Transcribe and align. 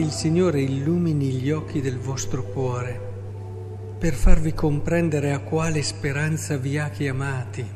che 0.00 0.06
il 0.06 0.12
Signore 0.12 0.62
illumini 0.62 1.30
gli 1.30 1.50
occhi 1.50 1.82
del 1.82 1.98
vostro 1.98 2.42
cuore 2.42 3.08
per 3.98 4.14
farvi 4.14 4.54
comprendere 4.54 5.30
a 5.32 5.40
quale 5.40 5.82
speranza 5.82 6.56
vi 6.56 6.78
ha 6.78 6.88
chiamati, 6.88 7.66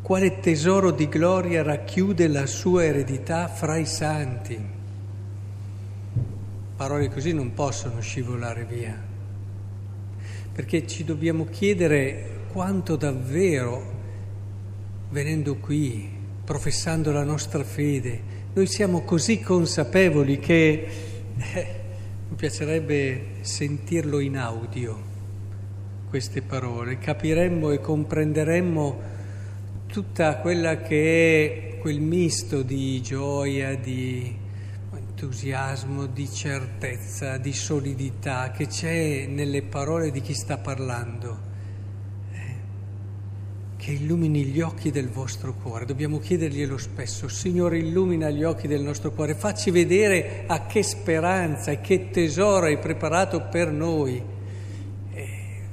quale 0.00 0.40
tesoro 0.40 0.90
di 0.92 1.06
gloria 1.06 1.62
racchiude 1.62 2.26
la 2.28 2.46
sua 2.46 2.84
eredità 2.84 3.48
fra 3.48 3.76
i 3.76 3.84
santi. 3.84 4.58
Parole 6.74 7.10
così 7.10 7.34
non 7.34 7.52
possono 7.52 8.00
scivolare 8.00 8.64
via, 8.64 8.98
perché 10.52 10.86
ci 10.86 11.04
dobbiamo 11.04 11.44
chiedere 11.50 12.46
quanto 12.50 12.96
davvero, 12.96 13.92
venendo 15.10 15.56
qui, 15.56 16.10
professando 16.42 17.12
la 17.12 17.24
nostra 17.24 17.62
fede, 17.62 18.43
noi 18.54 18.66
siamo 18.68 19.02
così 19.02 19.40
consapevoli 19.40 20.38
che 20.38 20.86
eh, 21.36 21.66
mi 22.28 22.36
piacerebbe 22.36 23.38
sentirlo 23.40 24.20
in 24.20 24.36
audio, 24.36 24.96
queste 26.08 26.40
parole, 26.40 26.98
capiremmo 26.98 27.72
e 27.72 27.80
comprenderemmo 27.80 29.00
tutta 29.88 30.36
quella 30.36 30.82
che 30.82 31.74
è 31.74 31.78
quel 31.80 32.00
misto 32.00 32.62
di 32.62 33.02
gioia, 33.02 33.74
di 33.74 34.32
entusiasmo, 34.94 36.06
di 36.06 36.30
certezza, 36.30 37.38
di 37.38 37.52
solidità 37.52 38.52
che 38.52 38.68
c'è 38.68 39.26
nelle 39.26 39.62
parole 39.62 40.12
di 40.12 40.20
chi 40.20 40.32
sta 40.32 40.58
parlando 40.58 41.53
che 43.84 43.90
illumini 43.90 44.44
gli 44.44 44.62
occhi 44.62 44.90
del 44.90 45.10
vostro 45.10 45.52
cuore. 45.52 45.84
Dobbiamo 45.84 46.18
chiederglielo 46.18 46.78
spesso, 46.78 47.28
Signore 47.28 47.76
illumina 47.76 48.30
gli 48.30 48.42
occhi 48.42 48.66
del 48.66 48.80
nostro 48.80 49.12
cuore, 49.12 49.34
facci 49.34 49.70
vedere 49.70 50.44
a 50.46 50.64
che 50.64 50.82
speranza 50.82 51.70
e 51.70 51.82
che 51.82 52.08
tesoro 52.10 52.64
hai 52.64 52.78
preparato 52.78 53.42
per 53.42 53.70
noi. 53.70 54.22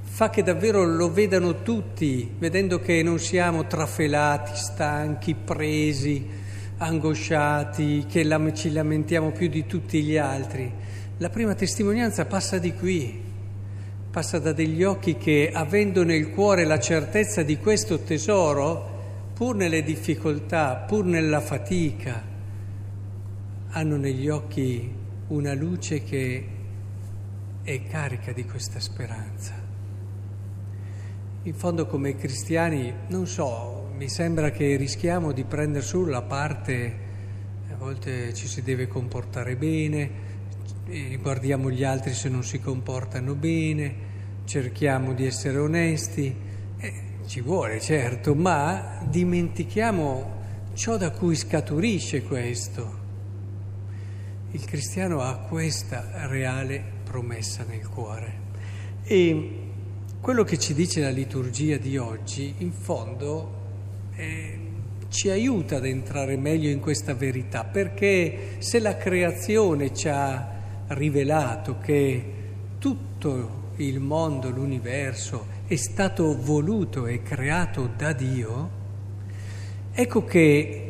Fa 0.02 0.30
che 0.30 0.44
davvero 0.44 0.84
lo 0.84 1.10
vedano 1.10 1.62
tutti, 1.62 2.30
vedendo 2.38 2.82
che 2.82 3.02
non 3.02 3.18
siamo 3.18 3.66
trafelati, 3.66 4.58
stanchi, 4.58 5.34
presi, 5.34 6.28
angosciati, 6.80 8.08
che 8.10 8.28
ci 8.54 8.72
lamentiamo 8.74 9.32
più 9.32 9.48
di 9.48 9.66
tutti 9.66 10.04
gli 10.04 10.18
altri. 10.18 10.70
La 11.18 11.30
prima 11.30 11.56
testimonianza 11.56 12.26
passa 12.26 12.58
di 12.58 12.74
qui 12.74 13.31
passa 14.12 14.40
da 14.40 14.52
degli 14.52 14.84
occhi 14.84 15.16
che, 15.16 15.50
avendo 15.54 16.04
nel 16.04 16.32
cuore 16.32 16.66
la 16.66 16.80
certezza 16.80 17.44
di 17.44 17.58
questo 17.58 18.00
tesoro, 18.00 19.32
pur 19.34 19.56
nelle 19.56 19.84
difficoltà, 19.84 20.76
pur 20.86 21.06
nella 21.06 21.40
fatica, 21.40 22.22
hanno 23.70 23.96
negli 23.96 24.28
occhi 24.28 24.94
una 25.28 25.54
luce 25.54 26.04
che 26.04 26.46
è 27.64 27.84
carica 27.88 28.34
di 28.34 28.44
questa 28.44 28.82
speranza. 28.82 29.54
In 31.44 31.54
fondo 31.54 31.86
come 31.86 32.18
cristiani, 32.18 32.94
non 33.08 33.26
so, 33.26 33.92
mi 33.96 34.10
sembra 34.10 34.52
che 34.52 34.76
rischiamo 34.76 35.32
di 35.32 35.46
prendere 35.46 35.86
solo 35.86 36.12
la 36.12 36.22
parte, 36.22 36.98
a 37.72 37.76
volte 37.78 38.34
ci 38.34 38.46
si 38.46 38.62
deve 38.62 38.90
comportare 38.90 39.56
bene, 39.56 40.31
guardiamo 41.20 41.70
gli 41.70 41.84
altri 41.84 42.14
se 42.14 42.30
non 42.30 42.44
si 42.44 42.60
comportano 42.60 43.36
bene, 43.36 44.10
cerchiamo 44.46 45.14
di 45.14 45.26
essere 45.26 45.58
onesti, 45.58 46.36
eh, 46.78 46.94
ci 47.28 47.42
vuole 47.42 47.80
certo, 47.80 48.34
ma 48.34 49.00
dimentichiamo 49.08 50.40
ciò 50.74 50.98
da 50.98 51.12
cui 51.12 51.36
scaturisce 51.36 52.24
questo. 52.24 53.00
Il 54.52 54.66
cristiano 54.66 55.22
ha 55.22 55.38
questa 55.38 56.28
reale 56.28 56.84
promessa 57.04 57.64
nel 57.68 57.88
cuore 57.88 58.40
e 59.04 59.60
quello 60.20 60.44
che 60.44 60.58
ci 60.60 60.74
dice 60.74 61.02
la 61.02 61.10
liturgia 61.10 61.78
di 61.78 61.98
oggi, 61.98 62.56
in 62.58 62.72
fondo, 62.72 63.60
eh, 64.16 64.60
ci 65.10 65.30
aiuta 65.30 65.78
ad 65.78 65.86
entrare 65.86 66.38
meglio 66.38 66.70
in 66.70 66.80
questa 66.80 67.14
verità, 67.14 67.64
perché 67.64 68.56
se 68.60 68.80
la 68.80 68.98
creazione 68.98 69.94
ci 69.94 70.08
ha 70.08 70.60
rivelato 70.94 71.78
che 71.80 72.34
tutto 72.80 73.60
il 73.78 74.00
mondo, 74.00 74.50
l'universo 74.50 75.60
è 75.66 75.76
stato 75.76 76.38
voluto 76.40 77.08
e 77.08 77.22
creato 77.22 77.90
da 77.96 78.14
Dio, 78.14 78.70
ecco 79.92 80.24
che 80.26 80.86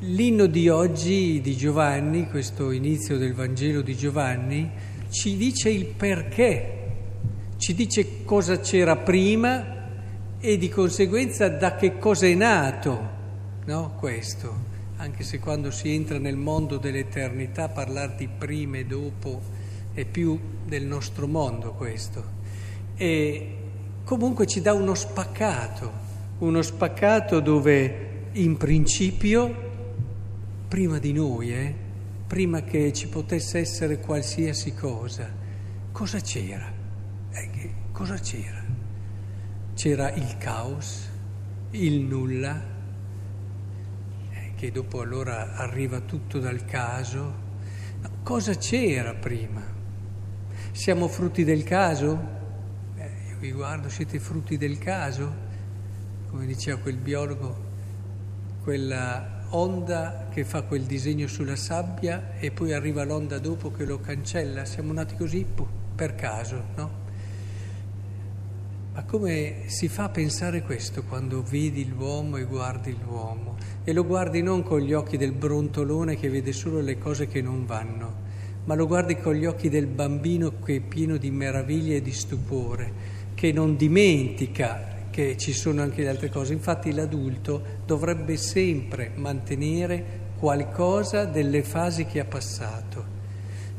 l'inno 0.00 0.46
di 0.46 0.68
oggi 0.68 1.40
di 1.40 1.56
Giovanni, 1.56 2.28
questo 2.28 2.70
inizio 2.70 3.16
del 3.16 3.32
Vangelo 3.32 3.80
di 3.80 3.96
Giovanni, 3.96 4.70
ci 5.08 5.36
dice 5.36 5.70
il 5.70 5.86
perché, 5.86 6.82
ci 7.56 7.74
dice 7.74 8.24
cosa 8.24 8.58
c'era 8.58 8.96
prima 8.96 9.72
e 10.40 10.58
di 10.58 10.68
conseguenza 10.68 11.48
da 11.48 11.76
che 11.76 11.98
cosa 11.98 12.26
è 12.26 12.34
nato, 12.34 13.08
no? 13.64 13.94
Questo, 13.98 14.72
anche 14.96 15.24
se 15.24 15.38
quando 15.38 15.70
si 15.70 15.92
entra 15.92 16.18
nel 16.18 16.36
mondo 16.36 16.76
dell'eternità 16.76 17.68
parlare 17.68 18.14
di 18.16 18.28
prima 18.28 18.78
e 18.78 18.86
dopo 18.86 19.40
è 19.92 20.04
più 20.04 20.38
del 20.64 20.84
nostro 20.84 21.26
mondo 21.26 21.72
questo. 21.72 22.24
E 22.96 23.56
comunque 24.04 24.46
ci 24.46 24.60
dà 24.60 24.72
uno 24.72 24.94
spaccato, 24.94 25.92
uno 26.38 26.62
spaccato 26.62 27.40
dove 27.40 28.28
in 28.32 28.56
principio, 28.56 29.72
prima 30.68 30.98
di 30.98 31.12
noi, 31.12 31.52
eh, 31.52 31.74
prima 32.26 32.62
che 32.62 32.92
ci 32.92 33.08
potesse 33.08 33.58
essere 33.58 33.98
qualsiasi 33.98 34.74
cosa, 34.74 35.28
cosa 35.92 36.18
c'era? 36.20 36.72
Eh, 37.30 37.70
cosa 37.92 38.16
c'era? 38.16 38.62
C'era 39.74 40.12
il 40.12 40.36
caos, 40.38 41.08
il 41.70 42.00
nulla, 42.00 42.73
che 44.64 44.70
dopo 44.70 45.02
allora 45.02 45.56
arriva 45.56 46.00
tutto 46.00 46.38
dal 46.38 46.64
caso. 46.64 47.34
No, 48.00 48.10
cosa 48.22 48.54
c'era 48.54 49.12
prima? 49.12 49.62
Siamo 50.72 51.06
frutti 51.06 51.44
del 51.44 51.64
caso? 51.64 52.18
Eh, 52.96 53.10
io 53.28 53.36
vi 53.40 53.52
guardo, 53.52 53.90
siete 53.90 54.18
frutti 54.18 54.56
del 54.56 54.78
caso? 54.78 55.42
Come 56.30 56.46
diceva 56.46 56.78
quel 56.78 56.96
biologo, 56.96 57.62
quella 58.62 59.44
onda 59.50 60.28
che 60.30 60.44
fa 60.44 60.62
quel 60.62 60.84
disegno 60.84 61.26
sulla 61.26 61.56
sabbia 61.56 62.32
e 62.38 62.50
poi 62.50 62.72
arriva 62.72 63.04
l'onda 63.04 63.38
dopo 63.38 63.70
che 63.70 63.84
lo 63.84 64.00
cancella. 64.00 64.64
Siamo 64.64 64.94
nati 64.94 65.14
così 65.14 65.44
per 65.94 66.14
caso, 66.14 66.62
no? 66.76 67.03
Ma 68.94 69.02
come 69.02 69.62
si 69.66 69.88
fa 69.88 70.04
a 70.04 70.08
pensare 70.08 70.62
questo 70.62 71.02
quando 71.02 71.42
vedi 71.42 71.88
l'uomo 71.88 72.36
e 72.36 72.44
guardi 72.44 72.96
l'uomo? 73.04 73.56
E 73.82 73.92
lo 73.92 74.06
guardi 74.06 74.40
non 74.40 74.62
con 74.62 74.78
gli 74.78 74.92
occhi 74.92 75.16
del 75.16 75.32
brontolone 75.32 76.14
che 76.14 76.30
vede 76.30 76.52
solo 76.52 76.78
le 76.80 76.96
cose 76.96 77.26
che 77.26 77.42
non 77.42 77.66
vanno, 77.66 78.14
ma 78.66 78.76
lo 78.76 78.86
guardi 78.86 79.16
con 79.16 79.34
gli 79.34 79.46
occhi 79.46 79.68
del 79.68 79.88
bambino 79.88 80.60
che 80.64 80.76
è 80.76 80.80
pieno 80.80 81.16
di 81.16 81.32
meraviglia 81.32 81.96
e 81.96 82.02
di 82.02 82.12
stupore, 82.12 82.92
che 83.34 83.50
non 83.50 83.74
dimentica 83.74 85.08
che 85.10 85.36
ci 85.38 85.52
sono 85.52 85.82
anche 85.82 86.02
le 86.02 86.10
altre 86.10 86.30
cose. 86.30 86.52
Infatti 86.52 86.92
l'adulto 86.92 87.62
dovrebbe 87.84 88.36
sempre 88.36 89.10
mantenere 89.16 90.20
qualcosa 90.38 91.24
delle 91.24 91.64
fasi 91.64 92.04
che 92.06 92.20
ha 92.20 92.26
passato. 92.26 93.04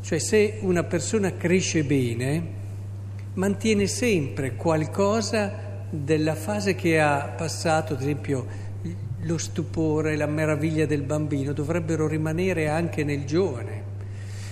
Cioè 0.01 0.19
se 0.19 0.57
una 0.59 0.83
persona 0.83 1.37
cresce 1.37 1.85
bene, 1.85 2.63
mantiene 3.35 3.87
sempre 3.87 4.55
qualcosa 4.55 5.63
della 5.89 6.35
fase 6.35 6.75
che 6.75 6.99
ha 6.99 7.33
passato, 7.35 7.93
ad 7.93 8.01
esempio 8.01 8.45
lo 9.21 9.37
stupore, 9.37 10.15
la 10.15 10.27
meraviglia 10.27 10.85
del 10.85 11.01
bambino, 11.01 11.51
dovrebbero 11.51 12.07
rimanere 12.07 12.67
anche 12.67 13.03
nel 13.03 13.25
giovane. 13.25 13.93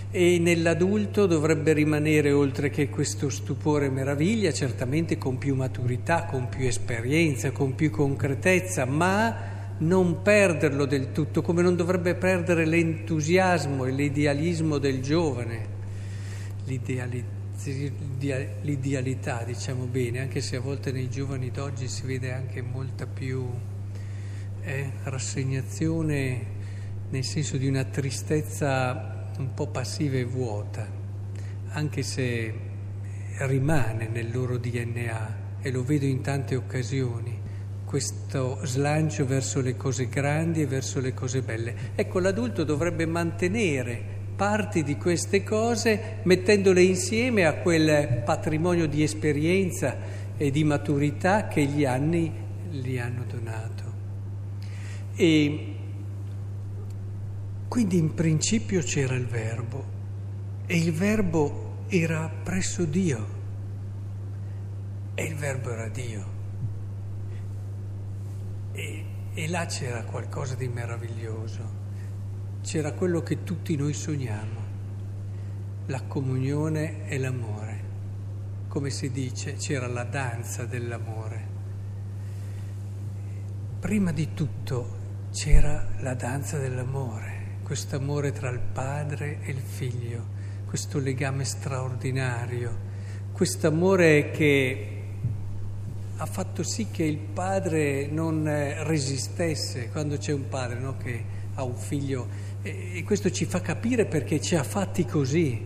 E 0.09 0.37
nell'adulto 0.39 1.25
dovrebbe 1.25 1.73
rimanere, 1.73 2.31
oltre 2.31 2.69
che 2.69 2.89
questo 2.89 3.29
stupore 3.29 3.85
e 3.85 3.89
meraviglia, 3.89 4.51
certamente 4.51 5.17
con 5.17 5.37
più 5.37 5.55
maturità, 5.55 6.25
con 6.25 6.49
più 6.49 6.65
esperienza, 6.67 7.51
con 7.51 7.73
più 7.75 7.89
concretezza, 7.89 8.85
ma 8.85 9.51
non 9.79 10.21
perderlo 10.21 10.85
del 10.85 11.11
tutto, 11.11 11.41
come 11.41 11.61
non 11.61 11.75
dovrebbe 11.75 12.13
perdere 12.15 12.65
l'entusiasmo 12.65 13.85
e 13.85 13.91
l'idealismo 13.91 14.77
del 14.77 15.01
giovane, 15.01 15.67
l'idealità, 16.65 17.32
diciamo 19.43 19.85
bene, 19.85 20.19
anche 20.19 20.41
se 20.41 20.55
a 20.57 20.59
volte 20.59 20.91
nei 20.91 21.09
giovani 21.09 21.51
d'oggi 21.51 21.87
si 21.87 22.05
vede 22.05 22.33
anche 22.33 22.61
molta 22.61 23.05
più 23.05 23.47
eh, 24.61 24.91
rassegnazione, 25.03 26.45
nel 27.09 27.23
senso 27.23 27.57
di 27.57 27.67
una 27.67 27.83
tristezza 27.83 29.29
un 29.37 29.53
po' 29.53 29.67
passiva 29.67 30.17
e 30.17 30.25
vuota, 30.25 30.87
anche 31.69 32.03
se 32.03 32.53
rimane 33.39 34.07
nel 34.07 34.31
loro 34.31 34.57
DNA 34.57 35.41
e 35.61 35.71
lo 35.71 35.83
vedo 35.83 36.05
in 36.05 36.21
tante 36.21 36.55
occasioni, 36.55 37.41
questo 37.85 38.59
slancio 38.63 39.25
verso 39.25 39.61
le 39.61 39.77
cose 39.77 40.09
grandi 40.09 40.61
e 40.61 40.65
verso 40.65 40.99
le 40.99 41.13
cose 41.13 41.41
belle. 41.41 41.75
Ecco, 41.95 42.19
l'adulto 42.19 42.63
dovrebbe 42.63 43.05
mantenere 43.05 44.12
parti 44.43 44.83
di 44.83 44.97
queste 44.97 45.41
cose 45.41 46.19
mettendole 46.23 46.81
insieme 46.81 47.45
a 47.45 47.53
quel 47.53 48.23
patrimonio 48.25 48.89
di 48.89 49.01
esperienza 49.01 49.95
e 50.35 50.51
di 50.51 50.65
maturità 50.65 51.47
che 51.47 51.63
gli 51.63 51.85
anni 51.85 52.29
gli 52.69 52.97
hanno 52.97 53.23
donato. 53.23 53.83
E 55.15 55.75
quindi 57.69 57.97
in 57.97 58.13
principio 58.13 58.81
c'era 58.81 59.15
il 59.15 59.27
verbo 59.27 59.85
e 60.65 60.75
il 60.75 60.91
verbo 60.91 61.85
era 61.87 62.29
presso 62.43 62.83
Dio 62.83 63.25
e 65.15 65.23
il 65.23 65.35
verbo 65.35 65.71
era 65.71 65.87
Dio. 65.87 66.25
E, 68.73 69.05
e 69.35 69.47
là 69.47 69.65
c'era 69.67 70.03
qualcosa 70.03 70.55
di 70.55 70.67
meraviglioso, 70.67 71.82
c'era 72.63 72.93
quello 72.93 73.21
che 73.21 73.43
tutti 73.43 73.75
noi 73.75 73.93
sogniamo, 73.93 74.61
la 75.87 76.01
comunione 76.03 77.07
e 77.09 77.17
l'amore. 77.17 77.81
Come 78.69 78.89
si 78.89 79.11
dice, 79.11 79.55
c'era 79.55 79.85
la 79.87 80.05
danza 80.05 80.63
dell'amore. 80.63 81.51
Prima 83.79 84.13
di 84.13 84.33
tutto 84.33 85.01
c'era 85.33 85.85
la 85.99 86.13
danza 86.13 86.57
dell'amore, 86.57 87.57
questo 87.63 87.97
amore 87.97 88.31
tra 88.31 88.49
il 88.49 88.61
padre 88.61 89.39
e 89.41 89.51
il 89.51 89.61
figlio, 89.61 90.25
questo 90.65 90.99
legame 90.99 91.43
straordinario, 91.43 92.91
questo 93.33 93.67
amore 93.67 94.31
che 94.31 94.87
ha 96.15 96.25
fatto 96.25 96.63
sì 96.63 96.87
che 96.89 97.03
il 97.03 97.17
padre 97.17 98.07
non 98.07 98.45
resistesse 98.83 99.89
quando 99.89 100.15
c'è 100.15 100.31
un 100.31 100.47
padre 100.47 100.79
no, 100.79 100.95
che 100.95 101.41
ha 101.55 101.63
un 101.63 101.75
figlio 101.75 102.51
e, 102.63 103.03
questo 103.05 103.29
ci 103.29 103.43
fa 103.45 103.59
capire 103.59 104.05
perché 104.05 104.39
ci 104.39 104.55
ha 104.55 104.63
fatti 104.63 105.05
così, 105.05 105.61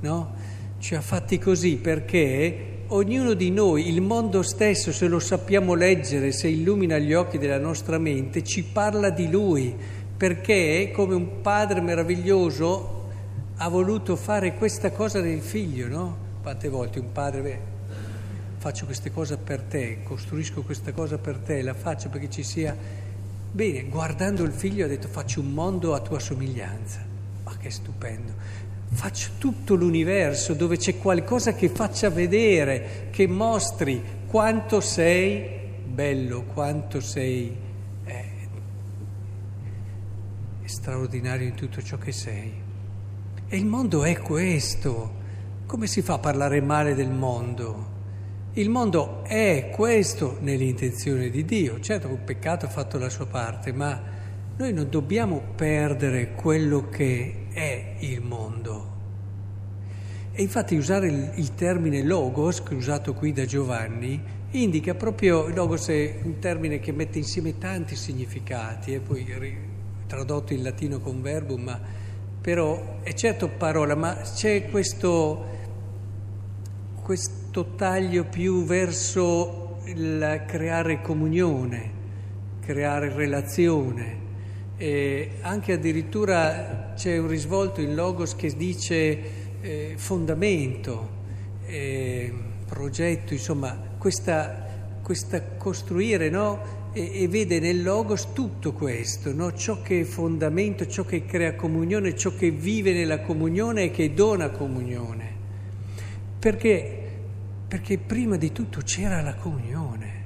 no? 0.00 0.34
Ci 0.78 0.94
ha 0.94 1.02
fatti 1.02 1.38
così 1.38 1.76
perché 1.76 2.84
ognuno 2.88 3.34
di 3.34 3.50
noi, 3.50 3.88
il 3.88 4.00
mondo 4.00 4.42
stesso, 4.42 4.92
se 4.92 5.06
lo 5.08 5.18
sappiamo 5.18 5.74
leggere, 5.74 6.32
se 6.32 6.48
illumina 6.48 6.98
gli 6.98 7.12
occhi 7.12 7.38
della 7.38 7.58
nostra 7.58 7.98
mente, 7.98 8.42
ci 8.42 8.64
parla 8.64 9.10
di 9.10 9.30
lui, 9.30 9.74
perché 10.16 10.90
come 10.92 11.14
un 11.14 11.40
padre 11.42 11.80
meraviglioso 11.80 13.00
ha 13.56 13.68
voluto 13.68 14.16
fare 14.16 14.54
questa 14.54 14.90
cosa 14.90 15.20
del 15.20 15.40
figlio, 15.40 15.86
no? 15.86 16.16
Quante 16.42 16.68
volte 16.68 16.98
un 16.98 17.12
padre, 17.12 17.42
beh, 17.42 17.58
faccio 18.56 18.86
queste 18.86 19.12
cose 19.12 19.36
per 19.36 19.60
te, 19.62 19.98
costruisco 20.02 20.62
questa 20.62 20.92
cosa 20.92 21.18
per 21.18 21.36
te, 21.38 21.60
la 21.60 21.74
faccio 21.74 22.08
perché 22.08 22.30
ci 22.30 22.42
sia... 22.42 23.01
Bene, 23.52 23.84
guardando 23.84 24.42
il 24.44 24.52
figlio 24.52 24.86
ha 24.86 24.88
detto 24.88 25.08
faccio 25.08 25.40
un 25.40 25.52
mondo 25.52 25.94
a 25.94 26.00
tua 26.00 26.18
somiglianza, 26.18 27.00
ma 27.44 27.56
che 27.56 27.70
stupendo 27.70 28.32
faccio 28.92 29.30
tutto 29.38 29.74
l'universo 29.74 30.52
dove 30.52 30.76
c'è 30.76 30.98
qualcosa 30.98 31.54
che 31.54 31.68
faccia 31.70 32.10
vedere, 32.10 33.08
che 33.10 33.26
mostri 33.26 34.02
quanto 34.26 34.80
sei 34.80 35.48
bello, 35.84 36.42
quanto 36.44 37.00
sei 37.00 37.56
eh, 38.04 38.30
straordinario 40.64 41.48
in 41.48 41.54
tutto 41.54 41.82
ciò 41.82 41.96
che 41.96 42.12
sei. 42.12 42.52
E 43.48 43.56
il 43.56 43.66
mondo 43.66 44.04
è 44.04 44.18
questo. 44.18 45.20
Come 45.66 45.86
si 45.86 46.02
fa 46.02 46.14
a 46.14 46.18
parlare 46.18 46.60
male 46.60 46.94
del 46.94 47.10
mondo? 47.10 47.91
Il 48.54 48.68
mondo 48.68 49.24
è 49.24 49.70
questo 49.74 50.36
nell'intenzione 50.40 51.30
di 51.30 51.42
Dio. 51.46 51.80
Certo, 51.80 52.06
il 52.08 52.18
peccato 52.18 52.66
ha 52.66 52.68
fatto 52.68 52.98
la 52.98 53.08
sua 53.08 53.24
parte, 53.24 53.72
ma 53.72 53.98
noi 54.58 54.74
non 54.74 54.90
dobbiamo 54.90 55.40
perdere 55.56 56.32
quello 56.34 56.90
che 56.90 57.46
è 57.50 57.94
il 58.00 58.20
mondo. 58.20 58.90
E 60.32 60.42
infatti 60.42 60.76
usare 60.76 61.08
il, 61.08 61.32
il 61.36 61.54
termine 61.54 62.02
logos, 62.02 62.62
che 62.62 62.74
è 62.74 62.76
usato 62.76 63.14
qui 63.14 63.32
da 63.32 63.46
Giovanni, 63.46 64.22
indica 64.50 64.92
proprio, 64.92 65.48
logos 65.48 65.88
è 65.88 66.20
un 66.22 66.38
termine 66.38 66.78
che 66.78 66.92
mette 66.92 67.16
insieme 67.16 67.56
tanti 67.56 67.96
significati, 67.96 68.92
e 68.92 69.00
poi 69.00 69.24
tradotto 70.06 70.52
in 70.52 70.62
latino 70.62 71.00
con 71.00 71.22
verbum, 71.22 71.62
ma 71.62 71.80
però 72.38 72.98
è 73.00 73.14
certo 73.14 73.48
parola, 73.48 73.94
ma 73.94 74.14
c'è 74.16 74.68
questo, 74.68 75.42
questo 77.02 77.40
taglio 77.74 78.24
più 78.24 78.64
verso 78.64 79.78
il 79.84 80.44
creare 80.46 81.02
comunione, 81.02 81.90
creare 82.60 83.12
relazione 83.12 84.20
e 84.78 85.32
anche 85.42 85.74
addirittura 85.74 86.92
c'è 86.96 87.18
un 87.18 87.28
risvolto 87.28 87.80
in 87.80 87.94
Logos 87.94 88.34
che 88.34 88.52
dice 88.56 89.18
eh, 89.60 89.92
fondamento, 89.96 91.08
eh, 91.66 92.32
progetto, 92.66 93.32
insomma, 93.32 93.78
questa, 93.98 94.96
questa 95.02 95.42
costruire, 95.56 96.30
no? 96.30 96.80
E, 96.92 97.22
e, 97.22 97.28
vede 97.28 97.60
nel 97.60 97.82
Logos 97.82 98.32
tutto 98.32 98.72
questo, 98.72 99.32
no? 99.32 99.52
ciò 99.54 99.82
che 99.82 100.00
è 100.00 100.04
fondamento, 100.04 100.86
ciò 100.86 101.04
che 101.04 101.24
crea 101.26 101.54
comunione, 101.54 102.16
ciò 102.16 102.34
che 102.34 102.50
vive 102.50 102.92
nella 102.92 103.20
comunione 103.20 103.84
e 103.84 103.90
che 103.90 104.12
dona 104.14 104.50
comunione. 104.50 105.30
Perché? 106.38 107.01
Perché 107.72 107.96
prima 107.96 108.36
di 108.36 108.52
tutto 108.52 108.82
c'era 108.84 109.22
la 109.22 109.34
comunione. 109.34 110.24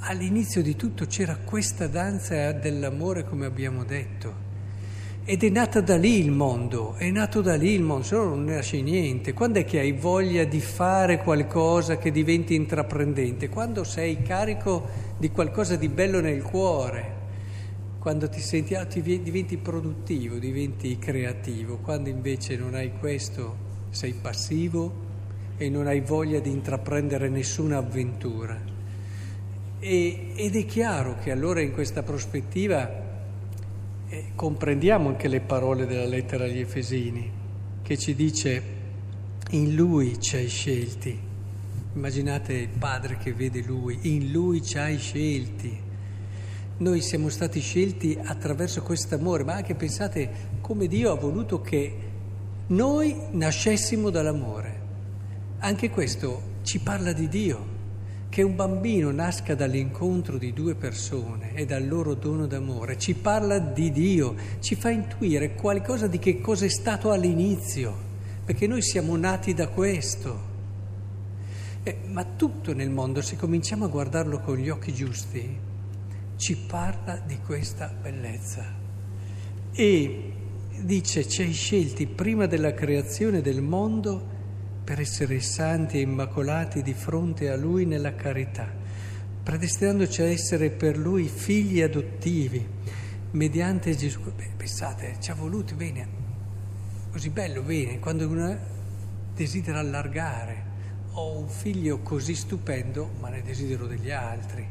All'inizio 0.00 0.60
di 0.60 0.76
tutto 0.76 1.06
c'era 1.06 1.38
questa 1.42 1.86
danza 1.86 2.52
dell'amore, 2.52 3.24
come 3.24 3.46
abbiamo 3.46 3.82
detto. 3.82 4.34
Ed 5.24 5.42
è 5.42 5.48
nata 5.48 5.80
da 5.80 5.96
lì 5.96 6.18
il 6.18 6.30
mondo, 6.30 6.96
è 6.96 7.10
nato 7.10 7.40
da 7.40 7.54
lì 7.54 7.72
il 7.72 7.80
mondo, 7.80 8.04
se 8.04 8.14
no 8.14 8.24
non 8.24 8.44
nasce 8.44 8.82
niente. 8.82 9.32
Quando 9.32 9.60
è 9.60 9.64
che 9.64 9.78
hai 9.78 9.92
voglia 9.92 10.44
di 10.44 10.60
fare 10.60 11.16
qualcosa 11.16 11.96
che 11.96 12.10
diventi 12.10 12.54
intraprendente? 12.54 13.48
Quando 13.48 13.84
sei 13.84 14.20
carico 14.20 14.86
di 15.16 15.30
qualcosa 15.30 15.76
di 15.76 15.88
bello 15.88 16.20
nel 16.20 16.42
cuore, 16.42 17.20
quando 17.98 18.28
ti 18.28 18.40
senti, 18.40 18.74
ah, 18.74 18.84
ti 18.84 19.00
diventi 19.00 19.56
produttivo, 19.56 20.36
diventi 20.36 20.98
creativo. 20.98 21.78
Quando 21.78 22.10
invece 22.10 22.58
non 22.58 22.74
hai 22.74 22.92
questo, 22.98 23.56
sei 23.88 24.12
passivo 24.12 25.01
e 25.62 25.70
non 25.70 25.86
hai 25.86 26.00
voglia 26.00 26.40
di 26.40 26.50
intraprendere 26.50 27.28
nessuna 27.28 27.78
avventura. 27.78 28.60
E, 29.78 30.32
ed 30.34 30.56
è 30.56 30.64
chiaro 30.66 31.16
che 31.22 31.30
allora 31.30 31.60
in 31.60 31.72
questa 31.72 32.02
prospettiva 32.02 32.90
eh, 34.08 34.24
comprendiamo 34.34 35.08
anche 35.08 35.28
le 35.28 35.40
parole 35.40 35.86
della 35.86 36.06
lettera 36.06 36.44
agli 36.44 36.58
Efesini, 36.58 37.30
che 37.82 37.96
ci 37.96 38.14
dice 38.16 38.62
in 39.50 39.74
lui 39.74 40.20
ci 40.20 40.36
hai 40.36 40.48
scelti. 40.48 41.16
Immaginate 41.94 42.54
il 42.54 42.68
padre 42.68 43.16
che 43.18 43.32
vede 43.32 43.62
lui, 43.62 43.98
in 44.02 44.32
lui 44.32 44.62
ci 44.62 44.78
hai 44.78 44.98
scelti. 44.98 45.90
Noi 46.78 47.00
siamo 47.00 47.28
stati 47.28 47.60
scelti 47.60 48.18
attraverso 48.20 48.82
questo 48.82 49.14
amore, 49.14 49.44
ma 49.44 49.54
anche 49.54 49.76
pensate 49.76 50.30
come 50.60 50.88
Dio 50.88 51.12
ha 51.12 51.16
voluto 51.16 51.60
che 51.60 51.96
noi 52.68 53.14
nascessimo 53.30 54.10
dall'amore. 54.10 54.81
Anche 55.64 55.90
questo 55.90 56.58
ci 56.62 56.80
parla 56.80 57.12
di 57.12 57.28
Dio 57.28 57.80
che 58.28 58.42
un 58.42 58.56
bambino 58.56 59.12
nasca 59.12 59.54
dall'incontro 59.54 60.36
di 60.36 60.52
due 60.52 60.74
persone 60.74 61.54
e 61.54 61.66
dal 61.66 61.86
loro 61.86 62.14
dono 62.14 62.48
d'amore 62.48 62.98
ci 62.98 63.14
parla 63.14 63.60
di 63.60 63.92
Dio, 63.92 64.34
ci 64.58 64.74
fa 64.74 64.90
intuire 64.90 65.54
qualcosa 65.54 66.08
di 66.08 66.18
che 66.18 66.40
cosa 66.40 66.64
è 66.64 66.68
stato 66.68 67.12
all'inizio, 67.12 67.96
perché 68.44 68.66
noi 68.66 68.82
siamo 68.82 69.16
nati 69.16 69.54
da 69.54 69.68
questo. 69.68 70.50
Eh, 71.84 71.96
ma 72.06 72.24
tutto 72.24 72.74
nel 72.74 72.90
mondo, 72.90 73.22
se 73.22 73.36
cominciamo 73.36 73.84
a 73.84 73.88
guardarlo 73.88 74.40
con 74.40 74.56
gli 74.56 74.68
occhi 74.68 74.92
giusti, 74.92 75.58
ci 76.34 76.56
parla 76.56 77.22
di 77.24 77.38
questa 77.38 77.86
bellezza. 77.86 78.64
E 79.70 80.32
dice, 80.80 81.28
ci 81.28 81.42
hai 81.42 81.52
scelti 81.52 82.08
prima 82.08 82.46
della 82.46 82.74
creazione 82.74 83.40
del 83.40 83.62
mondo 83.62 84.31
per 84.84 85.00
essere 85.00 85.40
santi 85.40 85.98
e 85.98 86.00
immacolati 86.00 86.82
di 86.82 86.94
fronte 86.94 87.50
a 87.50 87.56
Lui 87.56 87.84
nella 87.86 88.14
carità, 88.14 88.68
predestinandoci 89.42 90.22
a 90.22 90.26
essere 90.26 90.70
per 90.70 90.98
Lui 90.98 91.28
figli 91.28 91.80
adottivi, 91.80 92.66
mediante 93.32 93.96
Gesù. 93.96 94.20
Beh, 94.34 94.50
pensate, 94.56 95.16
ci 95.20 95.30
ha 95.30 95.34
voluti 95.34 95.74
bene, 95.74 96.06
così 97.10 97.30
bello, 97.30 97.62
bene, 97.62 97.98
quando 97.98 98.26
uno 98.26 98.58
desidera 99.34 99.78
allargare, 99.78 100.70
ho 101.12 101.38
un 101.38 101.48
figlio 101.48 102.00
così 102.00 102.34
stupendo, 102.34 103.10
ma 103.20 103.28
ne 103.28 103.42
desidero 103.42 103.86
degli 103.86 104.10
altri. 104.10 104.66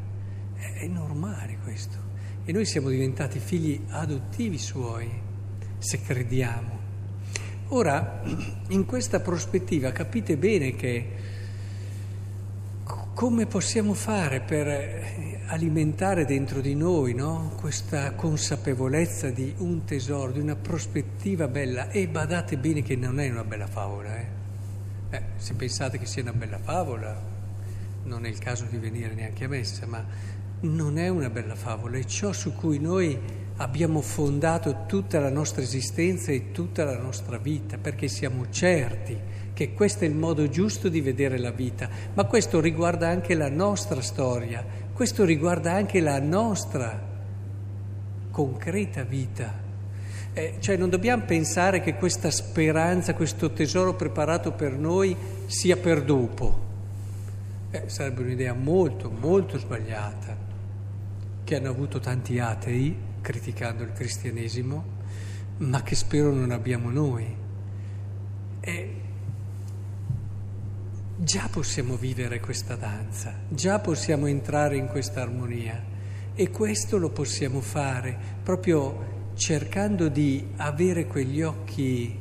È, 0.56 0.74
è 0.80 0.88
normale 0.88 1.58
questo. 1.64 2.10
E 2.44 2.52
noi 2.52 2.66
siamo 2.66 2.90
diventati 2.90 3.40
figli 3.40 3.80
adottivi 3.90 4.58
suoi, 4.58 5.10
se 5.78 6.02
crediamo. 6.02 6.81
Ora, 7.74 8.22
in 8.68 8.86
questa 8.86 9.22
prospettiva 9.22 9.94
capite 9.94 10.36
bene 10.36 10.76
che 10.76 11.08
come 13.14 13.46
possiamo 13.46 13.94
fare 13.94 14.42
per 14.42 15.46
alimentare 15.46 16.26
dentro 16.26 16.60
di 16.60 16.76
noi 16.76 17.14
no? 17.14 17.54
questa 17.56 18.12
consapevolezza 18.12 19.30
di 19.30 19.54
un 19.60 19.86
tesoro, 19.86 20.34
di 20.34 20.42
una 20.42 20.58
prospettiva 20.58 21.48
bella? 21.48 21.90
E 21.92 22.10
badate 22.10 22.58
bene 22.58 22.82
che 22.82 22.98
non 22.98 23.22
è 23.22 23.30
una 23.30 23.46
bella 23.46 23.68
favola. 23.68 24.18
Eh? 24.18 24.26
Eh, 25.12 25.24
se 25.38 25.54
pensate 25.54 25.98
che 25.98 26.06
sia 26.06 26.24
una 26.24 26.34
bella 26.34 26.60
favola, 26.60 27.22
non 28.04 28.26
è 28.26 28.28
il 28.28 28.40
caso 28.40 28.66
di 28.70 28.80
venire 28.80 29.14
neanche 29.14 29.46
a 29.46 29.48
messa, 29.48 29.86
ma 29.86 30.06
non 30.60 30.98
è 30.98 31.08
una 31.08 31.30
bella 31.30 31.56
favola, 31.56 31.98
è 31.98 32.04
ciò 32.04 32.34
su 32.34 32.54
cui 32.54 32.80
noi 32.80 33.41
abbiamo 33.62 34.02
fondato 34.02 34.86
tutta 34.88 35.20
la 35.20 35.30
nostra 35.30 35.62
esistenza 35.62 36.32
e 36.32 36.52
tutta 36.52 36.84
la 36.84 36.98
nostra 36.98 37.38
vita, 37.38 37.78
perché 37.78 38.08
siamo 38.08 38.50
certi 38.50 39.16
che 39.54 39.74
questo 39.74 40.04
è 40.04 40.08
il 40.08 40.16
modo 40.16 40.50
giusto 40.50 40.90
di 40.90 41.00
vedere 41.00 41.38
la 41.38 41.52
vita, 41.52 41.88
ma 42.16 42.24
questo 42.26 42.60
riguarda 42.60 43.08
anche 43.08 43.36
la 43.36 43.50
nostra 43.50 44.02
storia, 44.02 44.66
questo 44.92 45.24
riguarda 45.26 45.74
anche 45.74 46.00
la 46.00 46.20
nostra 46.20 47.10
concreta 48.32 49.04
vita. 49.04 49.70
Eh, 50.34 50.56
cioè 50.60 50.76
non 50.78 50.90
dobbiamo 50.90 51.24
pensare 51.26 51.82
che 51.82 51.96
questa 51.96 52.32
speranza, 52.32 53.14
questo 53.14 53.52
tesoro 53.52 53.94
preparato 53.94 54.54
per 54.54 54.72
noi 54.74 55.16
sia 55.46 55.78
per 55.78 56.04
dopo. 56.04 56.70
Eh, 57.70 57.84
sarebbe 57.86 58.22
un'idea 58.22 58.54
molto, 58.54 59.12
molto 59.12 59.60
sbagliata, 59.60 60.36
che 61.44 61.56
hanno 61.56 61.70
avuto 61.70 62.00
tanti 62.00 62.40
atei 62.40 63.10
criticando 63.22 63.84
il 63.84 63.94
cristianesimo, 63.94 64.84
ma 65.58 65.84
che 65.84 65.96
spero 65.96 66.34
non 66.34 66.52
abbiamo 66.52 66.90
noi. 66.90 67.36
Eh, 68.60 69.02
già 71.18 71.48
possiamo 71.52 71.96
vivere 71.96 72.40
questa 72.40 72.76
danza, 72.76 73.34
già 73.48 73.80
possiamo 73.80 74.26
entrare 74.26 74.78
in 74.78 74.88
questa 74.88 75.22
armonia 75.22 75.90
e 76.34 76.50
questo 76.50 76.98
lo 76.98 77.10
possiamo 77.10 77.62
fare 77.62 78.18
proprio 78.42 79.30
cercando 79.36 80.08
di 80.08 80.48
avere 80.58 81.06
quegli 81.06 81.42
occhi 81.42 82.18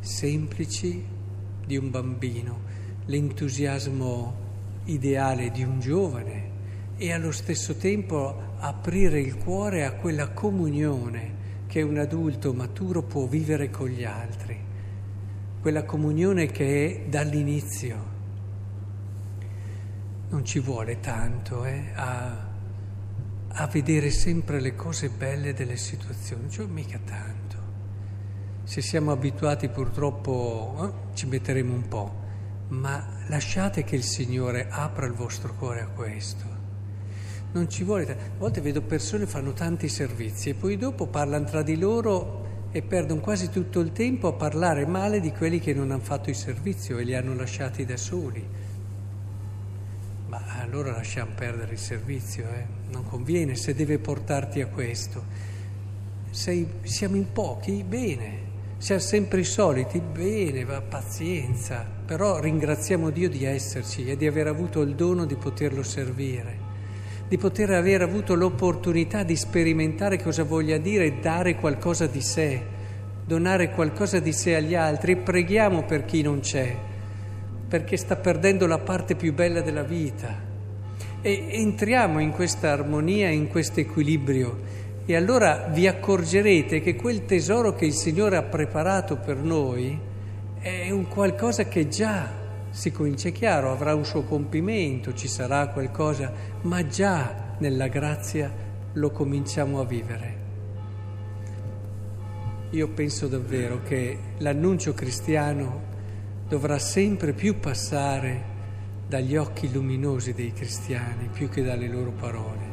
semplici 0.00 1.04
di 1.66 1.76
un 1.76 1.90
bambino, 1.90 2.60
l'entusiasmo 3.06 4.46
ideale 4.84 5.50
di 5.50 5.62
un 5.62 5.80
giovane 5.80 6.50
e 6.96 7.12
allo 7.12 7.32
stesso 7.32 7.76
tempo 7.76 8.47
aprire 8.58 9.20
il 9.20 9.36
cuore 9.36 9.84
a 9.84 9.92
quella 9.92 10.28
comunione 10.30 11.36
che 11.66 11.82
un 11.82 11.98
adulto 11.98 12.52
maturo 12.52 13.02
può 13.02 13.26
vivere 13.26 13.70
con 13.70 13.88
gli 13.88 14.04
altri, 14.04 14.58
quella 15.60 15.84
comunione 15.84 16.46
che 16.46 17.04
è 17.04 17.08
dall'inizio 17.08 18.16
non 20.30 20.44
ci 20.44 20.58
vuole 20.60 21.00
tanto 21.00 21.64
eh, 21.64 21.90
a, 21.94 22.46
a, 23.48 23.66
vedere 23.68 24.10
sempre 24.10 24.60
le 24.60 24.74
cose 24.74 25.08
belle 25.08 25.54
delle 25.54 25.76
situazioni, 25.76 26.50
cioè 26.50 26.66
mica 26.66 26.98
tanto. 27.04 27.56
Se 28.64 28.82
siamo 28.82 29.10
abituati 29.10 29.68
purtroppo 29.68 30.92
eh, 31.10 31.16
ci 31.16 31.26
metteremo 31.26 31.72
un 31.72 31.88
po', 31.88 32.14
ma 32.68 33.22
lasciate 33.28 33.84
che 33.84 33.96
il 33.96 34.02
Signore 34.02 34.68
apra 34.68 35.06
il 35.06 35.14
vostro 35.14 35.54
cuore 35.54 35.80
a 35.80 35.86
questo. 35.86 36.57
Non 37.58 37.68
ci 37.68 37.82
vuole. 37.82 38.10
A 38.10 38.16
volte 38.38 38.60
vedo 38.60 38.82
persone 38.82 39.24
che 39.24 39.30
fanno 39.30 39.52
tanti 39.52 39.88
servizi 39.88 40.50
e 40.50 40.54
poi 40.54 40.76
dopo 40.76 41.06
parlano 41.06 41.44
tra 41.44 41.62
di 41.62 41.76
loro 41.76 42.66
e 42.70 42.82
perdono 42.82 43.20
quasi 43.20 43.50
tutto 43.50 43.80
il 43.80 43.92
tempo 43.92 44.28
a 44.28 44.32
parlare 44.32 44.86
male 44.86 45.20
di 45.20 45.32
quelli 45.32 45.58
che 45.58 45.74
non 45.74 45.90
hanno 45.90 46.02
fatto 46.02 46.30
il 46.30 46.36
servizio 46.36 46.98
e 46.98 47.04
li 47.04 47.14
hanno 47.14 47.34
lasciati 47.34 47.84
da 47.84 47.96
soli 47.96 48.46
ma 50.28 50.60
allora 50.60 50.92
lasciamo 50.92 51.32
perdere 51.34 51.72
il 51.72 51.78
servizio, 51.78 52.44
eh? 52.44 52.66
non 52.90 53.04
conviene 53.04 53.54
se 53.54 53.74
deve 53.74 53.98
portarti 53.98 54.60
a 54.60 54.66
questo. 54.66 55.24
Sei, 56.30 56.68
siamo 56.82 57.16
in 57.16 57.32
pochi? 57.32 57.82
Bene. 57.82 58.46
Siamo 58.76 59.00
sempre 59.00 59.40
i 59.40 59.44
soliti? 59.44 60.00
Bene, 60.00 60.64
va 60.64 60.82
pazienza. 60.82 61.84
Però 62.04 62.38
ringraziamo 62.38 63.10
Dio 63.10 63.28
di 63.28 63.44
esserci 63.44 64.04
e 64.04 64.16
di 64.16 64.26
aver 64.26 64.46
avuto 64.46 64.82
il 64.82 64.94
dono 64.94 65.24
di 65.24 65.34
poterlo 65.34 65.82
servire, 65.82 66.67
di 67.28 67.36
poter 67.36 67.70
aver 67.70 68.02
avuto 68.02 68.34
l'opportunità 68.34 69.22
di 69.22 69.36
sperimentare 69.36 70.22
cosa 70.22 70.44
voglia 70.44 70.78
dire 70.78 71.20
dare 71.20 71.56
qualcosa 71.56 72.06
di 72.06 72.20
sé, 72.20 72.62
donare 73.24 73.70
qualcosa 73.70 74.18
di 74.18 74.32
sé 74.32 74.56
agli 74.56 74.74
altri 74.74 75.12
e 75.12 75.16
preghiamo 75.16 75.84
per 75.84 76.04
chi 76.04 76.22
non 76.22 76.40
c'è 76.40 76.86
perché 77.68 77.98
sta 77.98 78.16
perdendo 78.16 78.66
la 78.66 78.78
parte 78.78 79.14
più 79.14 79.34
bella 79.34 79.60
della 79.60 79.82
vita. 79.82 80.46
E 81.20 81.48
entriamo 81.50 82.18
in 82.20 82.30
questa 82.30 82.72
armonia, 82.72 83.28
in 83.28 83.48
questo 83.48 83.80
equilibrio 83.80 84.86
e 85.04 85.16
allora 85.16 85.68
vi 85.72 85.86
accorgerete 85.86 86.80
che 86.80 86.94
quel 86.94 87.24
tesoro 87.24 87.74
che 87.74 87.86
il 87.86 87.94
Signore 87.94 88.36
ha 88.36 88.42
preparato 88.42 89.16
per 89.16 89.36
noi 89.36 89.98
è 90.60 90.90
un 90.90 91.08
qualcosa 91.08 91.64
che 91.64 91.88
già 91.88 92.30
si 92.78 92.92
comincia 92.92 93.30
chiaro, 93.30 93.72
avrà 93.72 93.92
un 93.92 94.04
suo 94.04 94.22
compimento, 94.22 95.12
ci 95.12 95.26
sarà 95.26 95.66
qualcosa, 95.66 96.32
ma 96.60 96.86
già 96.86 97.56
nella 97.58 97.88
grazia 97.88 98.54
lo 98.92 99.10
cominciamo 99.10 99.80
a 99.80 99.84
vivere. 99.84 100.36
Io 102.70 102.88
penso 102.90 103.26
davvero 103.26 103.82
che 103.82 104.16
l'annuncio 104.38 104.94
cristiano 104.94 105.82
dovrà 106.46 106.78
sempre 106.78 107.32
più 107.32 107.58
passare 107.58 108.44
dagli 109.08 109.34
occhi 109.34 109.72
luminosi 109.72 110.32
dei 110.32 110.52
cristiani 110.52 111.30
più 111.32 111.48
che 111.48 111.64
dalle 111.64 111.88
loro 111.88 112.12
parole. 112.12 112.67